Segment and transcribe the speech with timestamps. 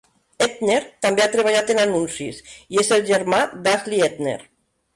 [0.45, 2.41] Edner també ha treballat en anuncis
[2.77, 4.39] i és el germà d'Ashley Edner.